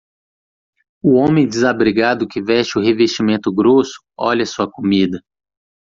[1.03, 5.21] O homem desabrigado que veste o revestimento grosso olha sua comida.